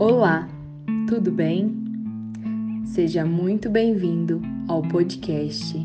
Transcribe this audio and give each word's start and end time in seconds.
Olá, 0.00 0.48
tudo 1.08 1.32
bem? 1.32 1.74
Seja 2.84 3.24
muito 3.24 3.68
bem-vindo 3.68 4.40
ao 4.68 4.80
podcast 4.80 5.84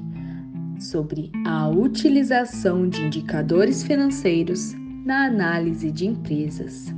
sobre 0.79 1.31
a 1.47 1.67
utilização 1.67 2.87
de 2.87 3.01
indicadores 3.01 3.81
financeiros 3.81 4.75
na 5.03 5.25
análise 5.25 5.91
de 5.91 6.05
empresas. 6.05 6.93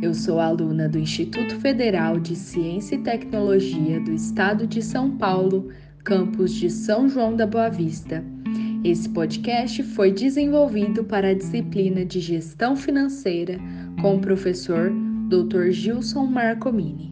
Eu 0.00 0.14
sou 0.14 0.40
aluna 0.40 0.88
do 0.88 0.98
Instituto 0.98 1.60
Federal 1.60 2.18
de 2.18 2.34
Ciência 2.34 2.94
e 2.94 3.02
Tecnologia 3.02 4.00
do 4.00 4.10
Estado 4.10 4.66
de 4.66 4.80
São 4.80 5.18
Paulo, 5.18 5.68
campus 6.04 6.54
de 6.54 6.70
São 6.70 7.06
João 7.06 7.36
da 7.36 7.46
Boa 7.46 7.68
Vista. 7.68 8.24
Esse 8.82 9.10
podcast 9.10 9.82
foi 9.82 10.10
desenvolvido 10.10 11.04
para 11.04 11.28
a 11.28 11.34
disciplina 11.34 12.02
de 12.02 12.18
Gestão 12.18 12.74
Financeira 12.74 13.58
com 14.00 14.16
o 14.16 14.20
professor 14.20 14.90
Dr. 15.28 15.70
Gilson 15.70 16.26
Marcomini. 16.26 17.10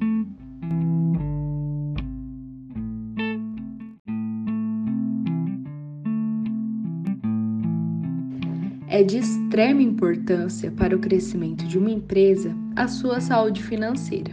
É 8.87 9.03
de 9.03 9.17
extrema 9.17 9.81
importância 9.81 10.71
para 10.71 10.95
o 10.95 10.99
crescimento 10.99 11.67
de 11.67 11.79
uma 11.79 11.91
empresa 11.91 12.55
a 12.77 12.87
sua 12.87 13.19
saúde 13.19 13.63
financeira. 13.63 14.33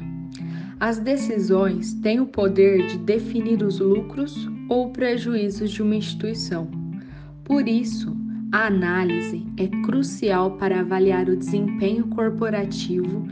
As 0.77 0.99
decisões 0.99 1.93
têm 1.93 2.19
o 2.19 2.25
poder 2.25 2.85
de 2.85 2.97
definir 2.97 3.63
os 3.63 3.79
lucros 3.79 4.35
ou 4.67 4.89
prejuízos 4.89 5.71
de 5.71 5.81
uma 5.81 5.95
instituição. 5.95 6.69
Por 7.45 7.65
isso, 7.67 8.15
a 8.51 8.67
análise 8.67 9.45
é 9.57 9.67
crucial 9.83 10.57
para 10.57 10.81
avaliar 10.81 11.29
o 11.29 11.37
desempenho 11.37 12.07
corporativo 12.07 13.25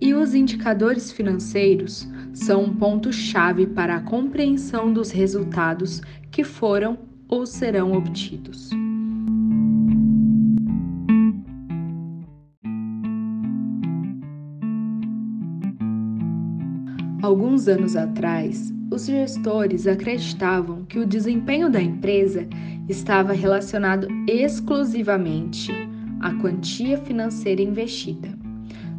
e 0.00 0.14
os 0.14 0.34
indicadores 0.34 1.12
financeiros 1.12 2.08
são 2.32 2.64
um 2.64 2.74
ponto-chave 2.74 3.66
para 3.66 3.96
a 3.96 4.00
compreensão 4.00 4.92
dos 4.92 5.10
resultados 5.10 6.00
que 6.30 6.42
foram 6.42 6.98
ou 7.28 7.44
serão 7.44 7.92
obtidos. 7.92 8.70
Alguns 17.22 17.68
anos 17.68 17.94
atrás, 17.94 18.72
os 18.90 19.06
gestores 19.06 19.86
acreditavam 19.86 20.84
que 20.86 20.98
o 20.98 21.06
desempenho 21.06 21.70
da 21.70 21.80
empresa 21.80 22.48
estava 22.88 23.32
relacionado 23.32 24.08
exclusivamente 24.26 25.70
à 26.20 26.32
quantia 26.34 26.98
financeira 26.98 27.62
investida 27.62 28.40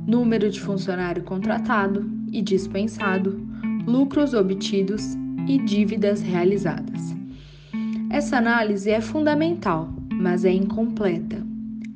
número 0.08 0.50
de 0.50 0.60
funcionário 0.60 1.24
contratado 1.24 2.10
e 2.32 2.42
dispensado, 2.42 3.40
lucros 3.86 4.34
obtidos 4.34 5.16
e 5.48 5.58
dívidas 5.58 6.22
realizadas. 6.22 7.16
Essa 8.10 8.38
análise 8.38 8.90
é 8.90 9.00
fundamental, 9.00 9.90
mas 10.12 10.44
é 10.46 10.52
incompleta. 10.52 11.46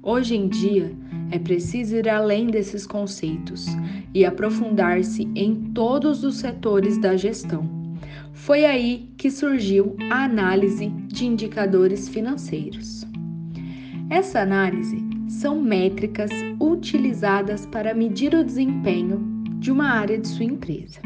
Hoje 0.01 0.35
em 0.35 0.47
dia, 0.47 0.91
é 1.31 1.39
preciso 1.39 1.95
ir 1.95 2.07
além 2.07 2.47
desses 2.47 2.85
conceitos 2.85 3.65
e 4.13 4.23
aprofundar-se 4.25 5.29
em 5.35 5.55
todos 5.73 6.23
os 6.23 6.37
setores 6.37 6.97
da 6.97 7.17
gestão. 7.17 7.67
Foi 8.31 8.65
aí 8.65 9.09
que 9.17 9.31
surgiu 9.31 9.95
a 10.11 10.25
análise 10.25 10.87
de 11.07 11.25
indicadores 11.25 12.07
financeiros. 12.07 13.05
Essa 14.09 14.41
análise 14.41 15.03
são 15.35 15.61
métricas 15.61 16.31
utilizadas 16.61 17.65
para 17.65 17.93
medir 17.93 18.33
o 18.33 18.43
desempenho 18.43 19.19
de 19.59 19.69
uma 19.69 19.89
área 19.89 20.17
de 20.17 20.27
sua 20.27 20.45
empresa. 20.45 20.99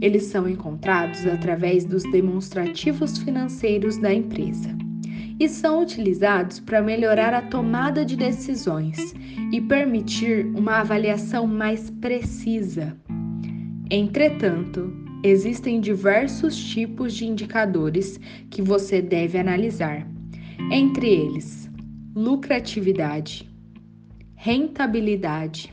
Eles 0.00 0.24
são 0.24 0.48
encontrados 0.48 1.26
através 1.26 1.84
dos 1.84 2.04
demonstrativos 2.04 3.18
financeiros 3.18 3.96
da 3.98 4.14
empresa 4.14 4.76
e 5.40 5.48
são 5.48 5.82
utilizados 5.82 6.60
para 6.60 6.80
melhorar 6.80 7.34
a 7.34 7.42
tomada 7.42 8.04
de 8.04 8.16
decisões 8.16 9.12
e 9.52 9.60
permitir 9.60 10.46
uma 10.46 10.80
avaliação 10.80 11.46
mais 11.46 11.90
precisa. 11.90 12.96
Entretanto, 13.90 14.92
existem 15.24 15.80
diversos 15.80 16.56
tipos 16.56 17.12
de 17.12 17.26
indicadores 17.26 18.20
que 18.50 18.62
você 18.62 19.02
deve 19.02 19.36
analisar, 19.36 20.06
entre 20.70 21.08
eles 21.08 21.68
lucratividade, 22.18 23.47
rentabilidade, 24.40 25.68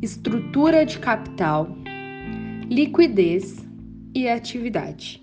estrutura 0.00 0.86
de 0.86 0.96
capital, 1.00 1.76
liquidez 2.70 3.66
e 4.14 4.28
atividade. 4.28 5.20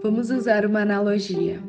Vamos 0.00 0.30
usar 0.30 0.64
uma 0.64 0.82
analogia. 0.82 1.60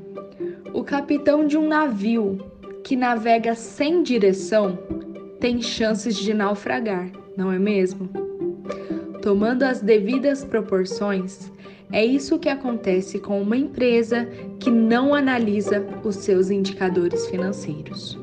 Capitão 0.91 1.47
de 1.47 1.57
um 1.57 1.69
navio 1.69 2.37
que 2.83 2.97
navega 2.97 3.55
sem 3.55 4.03
direção 4.03 4.77
tem 5.39 5.61
chances 5.61 6.17
de 6.17 6.33
naufragar, 6.33 7.09
não 7.37 7.49
é 7.49 7.57
mesmo? 7.57 8.09
Tomando 9.21 9.63
as 9.63 9.79
devidas 9.79 10.43
proporções, 10.43 11.49
é 11.93 12.03
isso 12.03 12.37
que 12.37 12.49
acontece 12.49 13.19
com 13.19 13.41
uma 13.41 13.55
empresa 13.55 14.27
que 14.59 14.69
não 14.69 15.15
analisa 15.15 15.81
os 16.03 16.17
seus 16.17 16.49
indicadores 16.49 17.25
financeiros. 17.27 18.19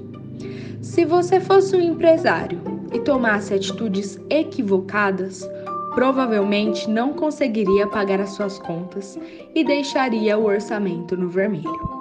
Se 0.83 1.07
você 1.07 1.41
fosse 1.41 1.75
um 1.75 1.81
empresário 1.81 2.61
e 2.93 3.01
tomasse 3.01 3.55
atitudes 3.55 4.21
equivocadas, 4.29 5.49
provavelmente 5.95 6.91
não 6.91 7.15
conseguiria 7.15 7.87
pagar 7.87 8.21
as 8.21 8.33
suas 8.33 8.59
contas 8.59 9.19
e 9.55 9.65
deixaria 9.65 10.37
o 10.37 10.45
orçamento 10.45 11.17
no 11.17 11.31
vermelho. 11.31 11.98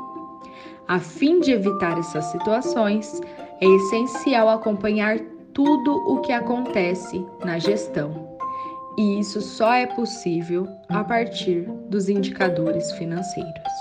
A 0.87 0.99
fim 0.99 1.39
de 1.39 1.51
evitar 1.51 1.97
essas 1.97 2.25
situações, 2.25 3.21
é 3.61 3.65
essencial 3.65 4.49
acompanhar 4.49 5.19
tudo 5.53 5.95
o 6.07 6.21
que 6.21 6.31
acontece 6.31 7.25
na 7.43 7.59
gestão. 7.59 8.37
E 8.97 9.19
isso 9.19 9.41
só 9.41 9.73
é 9.73 9.85
possível 9.85 10.67
a 10.89 11.03
partir 11.03 11.63
dos 11.89 12.09
indicadores 12.09 12.91
financeiros. 12.93 13.77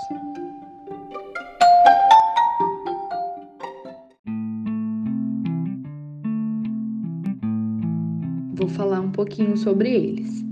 vou 8.57 8.67
falar 8.67 8.99
um 8.99 9.11
pouquinho 9.11 9.55
sobre 9.55 9.93
eles. 9.93 10.43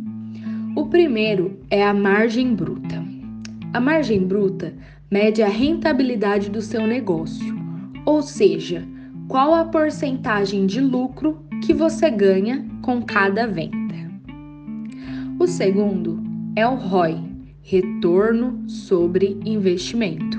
O 0.76 0.86
primeiro 0.86 1.60
é 1.70 1.84
a 1.84 1.94
margem 1.94 2.56
bruta. 2.56 3.04
A 3.74 3.80
margem 3.80 4.26
bruta 4.26 4.74
mede 5.10 5.42
a 5.42 5.48
rentabilidade 5.48 6.50
do 6.50 6.62
seu 6.62 6.86
negócio, 6.86 7.56
ou 8.06 8.22
seja, 8.22 8.88
qual 9.28 9.54
a 9.54 9.66
porcentagem 9.66 10.66
de 10.66 10.80
lucro 10.80 11.44
que 11.64 11.74
você 11.74 12.10
ganha 12.10 12.66
com 12.82 13.02
cada 13.02 13.48
venda. 13.48 13.96
O 15.40 15.48
segundo 15.48 16.24
é 16.56 16.66
o 16.68 16.76
ROI, 16.76 17.22
retorno 17.62 18.64
sobre 18.68 19.38
investimento. 19.44 20.38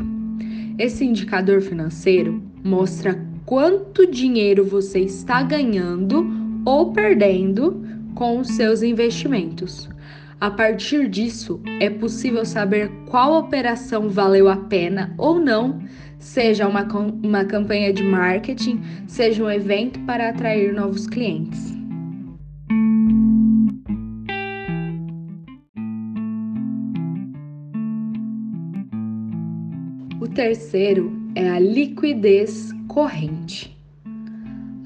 Esse 0.79 1.05
indicador 1.05 1.61
financeiro 1.61 2.43
mostra 2.63 3.21
quanto 3.45 4.11
dinheiro 4.11 4.65
você 4.65 5.01
está 5.01 5.43
ganhando 5.43 6.27
ou 6.65 6.93
perdendo 6.93 7.85
com 8.15 8.39
os 8.39 8.49
seus 8.49 8.83
investimentos. 8.83 9.89
A 10.39 10.51
partir 10.51 11.09
disso, 11.09 11.63
é 11.81 11.89
possível 11.89 12.45
saber 12.45 12.91
qual 13.07 13.39
operação 13.39 14.11
valeu 14.11 14.49
a 14.49 14.57
pena 14.57 15.15
ou 15.17 15.41
não, 15.41 15.81
seja 16.19 16.69
uma, 16.69 16.83
uma 17.23 17.45
campanha 17.47 17.91
de 17.91 18.03
marketing, 18.03 18.83
seja 19.07 19.43
um 19.43 19.51
evento 19.51 19.99
para 20.01 20.29
atrair 20.29 20.75
novos 20.75 21.07
clientes. 21.07 21.75
O 30.21 30.29
terceiro 30.29 31.11
é 31.35 31.49
a 31.49 31.59
liquidez 31.59 32.73
corrente. 32.89 33.76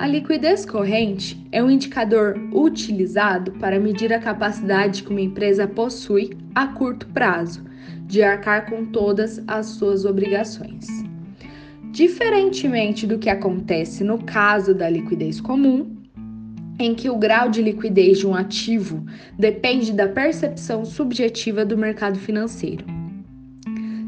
A 0.01 0.07
liquidez 0.07 0.65
corrente 0.65 1.47
é 1.53 1.63
um 1.63 1.71
indicador 1.71 2.35
utilizado 2.55 3.53
para 3.53 3.79
medir 3.79 4.15
a 4.15 4.19
capacidade 4.19 5.03
que 5.03 5.11
uma 5.11 5.21
empresa 5.21 5.69
possui 5.69 6.39
a 6.55 6.69
curto 6.69 7.07
prazo 7.09 7.63
de 8.07 8.23
arcar 8.23 8.65
com 8.71 8.87
todas 8.87 9.45
as 9.47 9.67
suas 9.67 10.07
obrigações. 10.07 10.87
Diferentemente 11.93 13.07
do 13.07 13.19
que 13.19 13.29
acontece 13.29 14.03
no 14.03 14.17
caso 14.25 14.75
da 14.75 14.89
liquidez 14.89 15.39
comum, 15.39 15.95
em 16.79 16.95
que 16.95 17.11
o 17.11 17.19
grau 17.19 17.51
de 17.51 17.61
liquidez 17.61 18.21
de 18.21 18.27
um 18.27 18.35
ativo 18.35 19.05
depende 19.39 19.93
da 19.93 20.09
percepção 20.09 20.83
subjetiva 20.83 21.63
do 21.63 21.77
mercado 21.77 22.19
financeiro. 22.19 22.87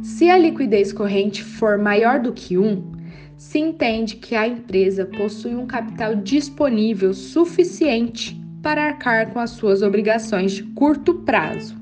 Se 0.01 0.31
a 0.31 0.39
liquidez 0.39 0.91
corrente 0.91 1.45
for 1.45 1.77
maior 1.77 2.19
do 2.19 2.33
que 2.33 2.57
1, 2.57 2.92
se 3.37 3.59
entende 3.59 4.17
que 4.17 4.35
a 4.35 4.47
empresa 4.47 5.05
possui 5.05 5.55
um 5.55 5.67
capital 5.67 6.15
disponível 6.15 7.13
suficiente 7.13 8.41
para 8.63 8.85
arcar 8.85 9.31
com 9.33 9.41
as 9.41 9.51
suas 9.51 9.83
obrigações 9.83 10.53
de 10.53 10.63
curto 10.63 11.15
prazo. 11.15 11.77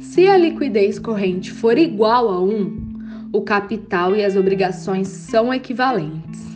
Se 0.00 0.26
a 0.26 0.36
liquidez 0.36 0.98
corrente 0.98 1.52
for 1.52 1.76
igual 1.76 2.30
a 2.30 2.42
1, 2.42 3.30
o 3.32 3.42
capital 3.42 4.16
e 4.16 4.24
as 4.24 4.34
obrigações 4.34 5.08
são 5.08 5.52
equivalentes. 5.52 6.46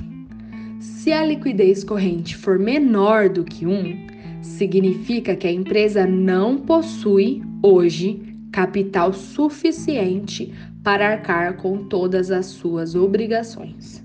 Se 0.81 1.13
a 1.13 1.25
liquidez 1.25 1.85
corrente 1.85 2.37
for 2.37 2.59
menor 2.59 3.29
do 3.29 3.45
que 3.45 3.67
1, 3.67 4.07
significa 4.41 5.37
que 5.37 5.47
a 5.47 5.53
empresa 5.53 6.07
não 6.07 6.57
possui, 6.57 7.43
hoje, 7.63 8.23
capital 8.51 9.13
suficiente 9.13 10.53
para 10.83 11.09
arcar 11.13 11.57
com 11.57 11.85
todas 11.85 12.31
as 12.31 12.47
suas 12.47 12.95
obrigações. 12.95 14.05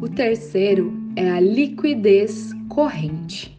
O 0.00 0.08
terceiro 0.08 0.94
é 1.16 1.30
a 1.30 1.40
liquidez 1.40 2.52
corrente. 2.68 3.56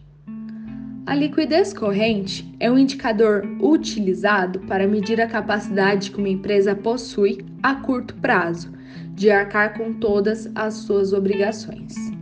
A 1.06 1.16
liquidez 1.16 1.74
corrente 1.74 2.54
é 2.60 2.70
um 2.70 2.78
indicador 2.78 3.46
utilizado 3.62 4.60
para 4.62 4.88
medir 4.88 5.22
a 5.22 5.28
capacidade 5.28 6.12
que 6.12 6.18
uma 6.18 6.30
empresa 6.30 6.76
possui 6.76 7.46
a 7.64 7.76
curto 7.76 8.14
prazo 8.16 8.72
de 9.14 9.32
arcar 9.32 9.78
com 9.78 9.94
todas 9.94 10.50
as 10.54 10.74
suas 10.76 11.14
obrigações. 11.14 12.17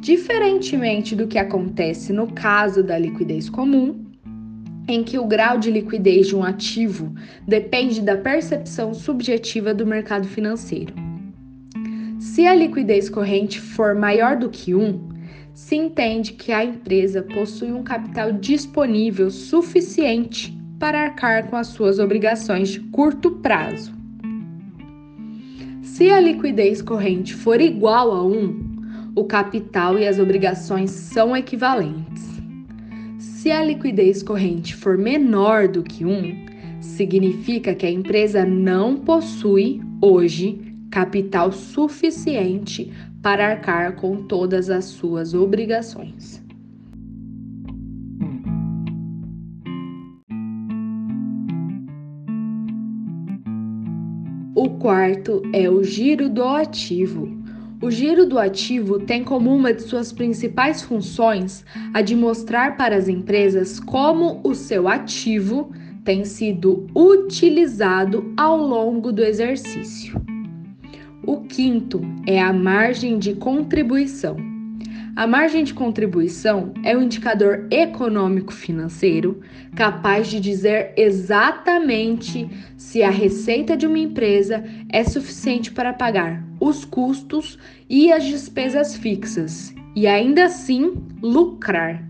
Diferentemente 0.00 1.16
do 1.16 1.26
que 1.26 1.38
acontece 1.38 2.12
no 2.12 2.28
caso 2.32 2.82
da 2.82 2.98
liquidez 2.98 3.50
comum, 3.50 4.06
em 4.88 5.04
que 5.04 5.18
o 5.18 5.26
grau 5.26 5.58
de 5.58 5.70
liquidez 5.70 6.28
de 6.28 6.36
um 6.36 6.42
ativo 6.42 7.14
depende 7.46 8.00
da 8.00 8.16
percepção 8.16 8.94
subjetiva 8.94 9.74
do 9.74 9.84
mercado 9.84 10.26
financeiro. 10.26 10.94
Se 12.18 12.46
a 12.46 12.54
liquidez 12.54 13.10
corrente 13.10 13.60
for 13.60 13.94
maior 13.94 14.36
do 14.36 14.48
que 14.48 14.74
1, 14.74 15.08
se 15.52 15.76
entende 15.76 16.32
que 16.32 16.52
a 16.52 16.64
empresa 16.64 17.20
possui 17.20 17.72
um 17.72 17.82
capital 17.82 18.32
disponível 18.32 19.30
suficiente 19.30 20.56
para 20.78 21.02
arcar 21.02 21.48
com 21.48 21.56
as 21.56 21.66
suas 21.66 21.98
obrigações 21.98 22.68
de 22.68 22.80
curto 22.80 23.32
prazo. 23.32 23.92
Se 25.82 26.10
a 26.10 26.20
liquidez 26.20 26.80
corrente 26.80 27.34
for 27.34 27.60
igual 27.60 28.12
a 28.12 28.24
1, 28.24 28.67
o 29.18 29.24
capital 29.24 29.98
e 29.98 30.06
as 30.06 30.20
obrigações 30.20 30.92
são 30.92 31.36
equivalentes. 31.36 32.24
Se 33.18 33.50
a 33.50 33.64
liquidez 33.64 34.22
corrente 34.22 34.76
for 34.76 34.96
menor 34.96 35.66
do 35.66 35.82
que 35.82 36.04
1, 36.04 36.46
significa 36.80 37.74
que 37.74 37.84
a 37.84 37.90
empresa 37.90 38.44
não 38.44 38.96
possui, 38.96 39.80
hoje, 40.00 40.60
capital 40.88 41.50
suficiente 41.50 42.92
para 43.20 43.48
arcar 43.48 43.96
com 43.96 44.22
todas 44.22 44.70
as 44.70 44.84
suas 44.84 45.34
obrigações. 45.34 46.40
O 54.54 54.70
quarto 54.78 55.42
é 55.52 55.68
o 55.68 55.82
giro 55.82 56.28
do 56.28 56.44
ativo. 56.44 57.37
O 57.80 57.92
giro 57.92 58.26
do 58.26 58.40
ativo 58.40 58.98
tem 58.98 59.22
como 59.22 59.54
uma 59.54 59.72
de 59.72 59.82
suas 59.82 60.12
principais 60.12 60.82
funções 60.82 61.64
a 61.94 62.02
de 62.02 62.16
mostrar 62.16 62.76
para 62.76 62.96
as 62.96 63.06
empresas 63.06 63.78
como 63.78 64.40
o 64.42 64.52
seu 64.52 64.88
ativo 64.88 65.70
tem 66.04 66.24
sido 66.24 66.88
utilizado 66.92 68.32
ao 68.36 68.56
longo 68.56 69.12
do 69.12 69.22
exercício. 69.22 70.20
O 71.24 71.42
quinto 71.42 72.00
é 72.26 72.40
a 72.40 72.52
margem 72.52 73.16
de 73.16 73.34
contribuição. 73.34 74.36
A 75.14 75.24
margem 75.24 75.62
de 75.62 75.72
contribuição 75.72 76.72
é 76.82 76.96
um 76.96 77.02
indicador 77.02 77.68
econômico-financeiro 77.70 79.40
capaz 79.76 80.26
de 80.26 80.40
dizer 80.40 80.94
exatamente 80.96 82.50
se 82.76 83.04
a 83.04 83.10
receita 83.10 83.76
de 83.76 83.86
uma 83.86 83.98
empresa 84.00 84.64
é 84.88 85.04
suficiente 85.04 85.70
para 85.70 85.92
pagar 85.92 86.47
os 86.60 86.84
custos 86.84 87.58
e 87.88 88.12
as 88.12 88.24
despesas 88.24 88.96
fixas 88.96 89.74
e 89.94 90.06
ainda 90.06 90.44
assim 90.44 90.94
lucrar. 91.22 92.02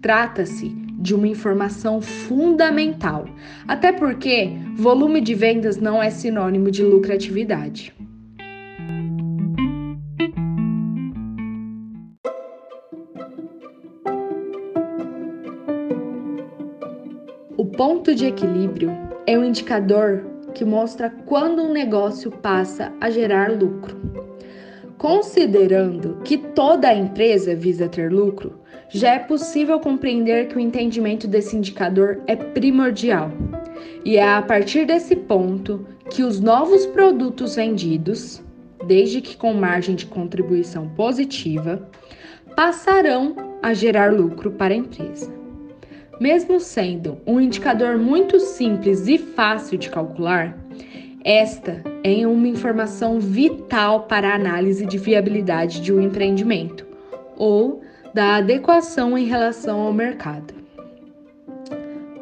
Trata-se 0.00 0.68
de 0.98 1.14
uma 1.14 1.28
informação 1.28 2.00
fundamental, 2.00 3.26
até 3.68 3.92
porque 3.92 4.50
volume 4.74 5.20
de 5.20 5.34
vendas 5.34 5.76
não 5.76 6.02
é 6.02 6.10
sinônimo 6.10 6.70
de 6.70 6.82
lucratividade. 6.82 7.94
O 17.56 17.64
ponto 17.66 18.14
de 18.14 18.26
equilíbrio 18.26 18.90
é 19.26 19.38
um 19.38 19.44
indicador 19.44 20.33
que 20.54 20.64
mostra 20.64 21.10
quando 21.26 21.62
um 21.62 21.72
negócio 21.72 22.30
passa 22.30 22.92
a 23.00 23.10
gerar 23.10 23.50
lucro. 23.50 24.24
Considerando 24.96 26.20
que 26.24 26.38
toda 26.38 26.88
a 26.88 26.94
empresa 26.94 27.54
visa 27.54 27.88
ter 27.88 28.10
lucro, 28.10 28.60
já 28.88 29.14
é 29.14 29.18
possível 29.18 29.80
compreender 29.80 30.48
que 30.48 30.56
o 30.56 30.60
entendimento 30.60 31.26
desse 31.26 31.56
indicador 31.56 32.22
é 32.26 32.36
primordial. 32.36 33.30
E 34.04 34.16
é 34.16 34.34
a 34.34 34.40
partir 34.40 34.86
desse 34.86 35.16
ponto 35.16 35.84
que 36.10 36.22
os 36.22 36.38
novos 36.40 36.86
produtos 36.86 37.56
vendidos, 37.56 38.42
desde 38.86 39.20
que 39.20 39.36
com 39.36 39.52
margem 39.52 39.94
de 39.94 40.06
contribuição 40.06 40.88
positiva, 40.90 41.88
passarão 42.54 43.34
a 43.62 43.74
gerar 43.74 44.14
lucro 44.14 44.52
para 44.52 44.72
a 44.72 44.76
empresa. 44.76 45.43
Mesmo 46.20 46.60
sendo 46.60 47.18
um 47.26 47.40
indicador 47.40 47.98
muito 47.98 48.38
simples 48.38 49.08
e 49.08 49.18
fácil 49.18 49.76
de 49.76 49.90
calcular, 49.90 50.56
esta 51.24 51.82
é 52.04 52.26
uma 52.26 52.46
informação 52.46 53.18
vital 53.18 54.02
para 54.02 54.28
a 54.28 54.34
análise 54.34 54.86
de 54.86 54.98
viabilidade 54.98 55.80
de 55.80 55.92
um 55.92 56.00
empreendimento 56.00 56.86
ou 57.36 57.82
da 58.12 58.36
adequação 58.36 59.18
em 59.18 59.24
relação 59.24 59.80
ao 59.80 59.92
mercado. 59.92 60.54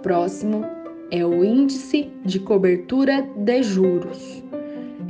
Próximo 0.02 0.64
é 1.10 1.24
o 1.26 1.44
índice 1.44 2.10
de 2.24 2.38
cobertura 2.38 3.22
de 3.36 3.62
juros. 3.62 4.42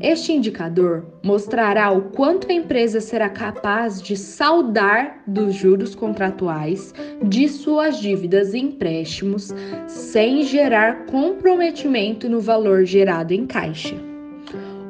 Este 0.03 0.33
indicador 0.33 1.07
mostrará 1.23 1.93
o 1.93 2.03
quanto 2.11 2.51
a 2.51 2.53
empresa 2.53 3.01
será 3.01 3.29
capaz 3.29 4.03
de 4.03 4.17
saldar 4.17 5.23
dos 5.29 5.55
juros 5.55 5.95
contratuais 5.95 6.93
de 7.23 7.49
suas 7.49 8.01
dívidas 8.01 8.53
e 8.53 8.59
empréstimos 8.59 9.55
sem 9.87 10.43
gerar 10.43 11.07
comprometimento 11.07 12.29
no 12.29 12.41
valor 12.41 12.85
gerado 12.85 13.33
em 13.33 13.47
caixa. 13.47 13.95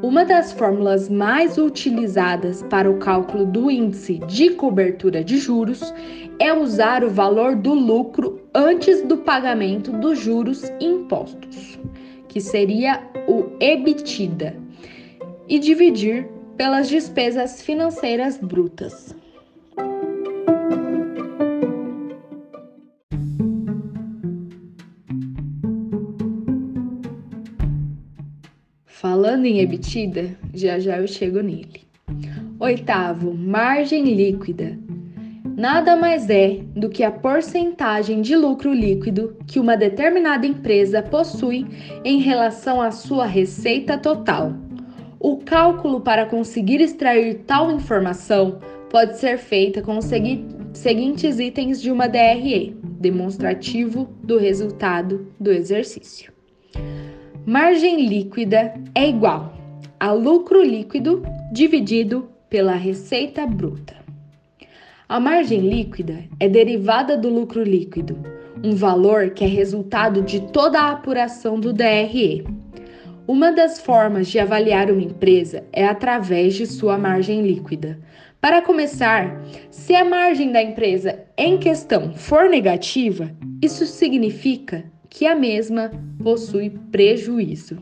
Uma 0.02 0.25
das 0.25 0.50
fórmulas 0.50 1.11
mais 1.11 1.59
utilizadas 1.59 2.62
para 2.71 2.90
o 2.90 2.97
cálculo 2.97 3.45
do 3.45 3.71
índice 3.71 4.14
de 4.26 4.52
cobertura 4.52 5.23
de 5.23 5.37
juros 5.37 5.92
é 6.38 6.54
usar 6.54 7.04
o 7.04 7.11
valor 7.11 7.54
do 7.54 7.75
lucro 7.75 8.40
antes 8.54 9.02
do 9.02 9.19
pagamento 9.19 9.92
dos 9.92 10.19
juros 10.19 10.73
impostos, 10.81 11.78
que 12.28 12.40
seria 12.40 12.99
o 13.28 13.45
EBITDA 13.61 14.62
e 15.49 15.59
dividir 15.59 16.29
pelas 16.57 16.89
despesas 16.89 17.63
financeiras 17.63 18.39
brutas. 18.39 19.15
Falando 28.87 29.47
em 29.47 29.59
EBITDA, 29.59 30.37
já 30.55 30.79
já 30.79 30.99
eu 30.99 31.09
chego 31.09 31.41
nele. 31.41 31.83
Oitavo, 32.61 33.35
margem 33.35 34.05
líquida. 34.15 34.79
Nada 35.57 35.97
mais 35.97 36.31
é 36.31 36.61
do 36.77 36.89
que 36.89 37.03
a 37.03 37.11
porcentagem 37.11 38.23
de 38.23 38.37
lucro 38.37 38.73
líquido 38.73 39.37
que 39.47 39.59
uma 39.59 39.77
determinada 39.77 40.47
empresa 40.47 41.03
possui 41.03 41.67
em 42.05 42.21
relação 42.21 42.81
à 42.81 42.93
sua 42.93 43.27
receita 43.27 43.99
total. 43.99 44.53
O 45.25 45.37
cálculo 45.37 46.00
para 46.00 46.26
conseguir 46.26 46.81
extrair 46.81 47.45
tal 47.47 47.71
informação 47.71 48.59
pode 48.91 49.21
ser 49.21 49.38
feita 49.38 49.81
com 49.81 49.97
os 49.97 50.07
seguintes 50.73 51.38
itens 51.38 51.81
de 51.81 51.93
uma 51.93 52.09
DRE: 52.09 52.76
demonstrativo 52.83 54.09
do 54.21 54.37
resultado 54.37 55.29
do 55.38 55.52
exercício. 55.52 56.33
Margem 57.47 58.05
líquida 58.05 58.75
é 58.97 59.09
igual 59.09 59.55
a 60.00 60.11
lucro 60.11 60.61
líquido 60.61 61.23
dividido 61.52 62.29
pela 62.50 62.75
receita 62.75 63.47
bruta. 63.47 63.95
A 65.09 65.21
margem 65.21 65.61
líquida 65.61 66.25
é 66.41 66.49
derivada 66.49 67.17
do 67.17 67.29
lucro 67.29 67.62
líquido, 67.62 68.19
um 68.64 68.75
valor 68.75 69.31
que 69.31 69.45
é 69.45 69.47
resultado 69.47 70.21
de 70.21 70.41
toda 70.50 70.81
a 70.81 70.91
apuração 70.91 71.61
do 71.61 71.73
DRE. 71.73 72.45
Uma 73.26 73.52
das 73.52 73.79
formas 73.81 74.26
de 74.26 74.41
avaliar 74.41 74.91
uma 74.91 75.00
empresa 75.00 75.64
é 75.73 75.87
através 75.87 76.55
de 76.55 76.67
sua 76.67 76.99
margem 76.99 77.41
líquida. 77.43 78.00
Para 78.41 78.61
começar, 78.61 79.41
se 79.71 79.95
a 79.95 80.05
margem 80.05 80.50
da 80.50 80.61
empresa 80.61 81.21
em 81.38 81.57
questão 81.57 82.12
for 82.14 82.49
negativa, 82.49 83.31
isso 83.62 83.87
significa 83.87 84.85
que 85.09 85.25
a 85.25 85.37
mesma 85.37 85.93
possui 86.21 86.71
prejuízo. 86.91 87.79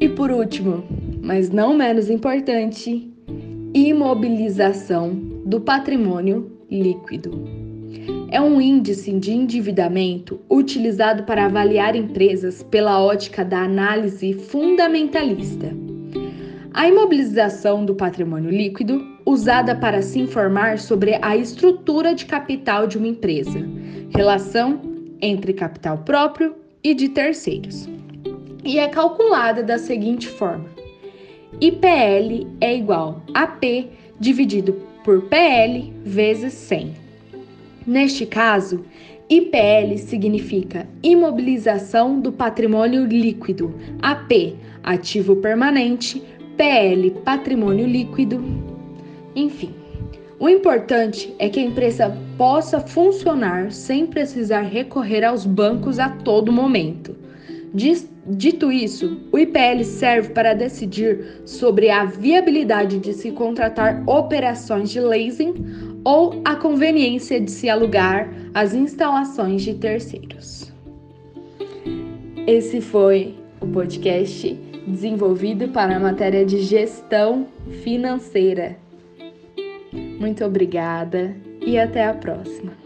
E 0.00 0.08
por 0.08 0.30
último, 0.30 0.84
mas 1.22 1.50
não 1.50 1.76
menos 1.76 2.08
importante, 2.08 3.11
imobilização 3.74 5.14
do 5.46 5.58
patrimônio 5.58 6.52
líquido. 6.70 7.42
É 8.30 8.40
um 8.40 8.60
índice 8.60 9.12
de 9.12 9.32
endividamento 9.32 10.40
utilizado 10.50 11.22
para 11.22 11.46
avaliar 11.46 11.96
empresas 11.96 12.62
pela 12.62 13.02
ótica 13.02 13.42
da 13.44 13.60
análise 13.60 14.34
fundamentalista. 14.34 15.74
A 16.74 16.86
imobilização 16.88 17.84
do 17.84 17.94
patrimônio 17.94 18.50
líquido, 18.50 19.06
usada 19.24 19.74
para 19.74 20.02
se 20.02 20.18
informar 20.18 20.78
sobre 20.78 21.18
a 21.22 21.36
estrutura 21.36 22.14
de 22.14 22.26
capital 22.26 22.86
de 22.86 22.98
uma 22.98 23.08
empresa, 23.08 23.58
relação 24.14 24.80
entre 25.20 25.52
capital 25.52 25.98
próprio 25.98 26.54
e 26.84 26.94
de 26.94 27.08
terceiros. 27.08 27.88
E 28.64 28.78
é 28.78 28.88
calculada 28.88 29.62
da 29.62 29.78
seguinte 29.78 30.28
forma: 30.28 30.81
IPL 31.60 32.46
é 32.60 32.76
igual 32.76 33.22
a 33.34 33.46
P 33.46 33.88
dividido 34.18 34.74
por 35.04 35.22
PL 35.22 35.92
vezes 36.04 36.52
100. 36.54 36.94
Neste 37.86 38.26
caso, 38.26 38.84
IPL 39.28 39.98
significa 39.98 40.86
imobilização 41.02 42.20
do 42.20 42.32
patrimônio 42.32 43.04
líquido, 43.04 43.74
AP, 44.00 44.56
ativo 44.82 45.36
permanente, 45.36 46.22
PL, 46.56 47.10
patrimônio 47.24 47.86
líquido, 47.86 48.42
enfim. 49.34 49.74
O 50.38 50.48
importante 50.48 51.32
é 51.38 51.48
que 51.48 51.60
a 51.60 51.62
empresa 51.62 52.16
possa 52.36 52.80
funcionar 52.80 53.70
sem 53.70 54.06
precisar 54.06 54.62
recorrer 54.62 55.24
aos 55.24 55.46
bancos 55.46 55.98
a 55.98 56.08
todo 56.08 56.52
momento. 56.52 57.14
Dito 58.24 58.70
isso, 58.70 59.20
o 59.32 59.38
IPL 59.38 59.82
serve 59.82 60.28
para 60.28 60.54
decidir 60.54 61.42
sobre 61.44 61.90
a 61.90 62.04
viabilidade 62.04 63.00
de 63.00 63.12
se 63.12 63.32
contratar 63.32 64.04
operações 64.08 64.90
de 64.90 65.00
leasing 65.00 65.54
ou 66.04 66.40
a 66.44 66.54
conveniência 66.54 67.40
de 67.40 67.50
se 67.50 67.68
alugar 67.68 68.32
as 68.54 68.74
instalações 68.74 69.62
de 69.62 69.74
terceiros. 69.74 70.72
Esse 72.46 72.80
foi 72.80 73.34
o 73.60 73.66
podcast 73.66 74.52
desenvolvido 74.86 75.68
para 75.68 75.96
a 75.96 76.00
matéria 76.00 76.44
de 76.44 76.60
gestão 76.60 77.46
financeira. 77.82 78.76
Muito 79.92 80.44
obrigada 80.44 81.36
e 81.60 81.78
até 81.78 82.04
a 82.06 82.14
próxima. 82.14 82.81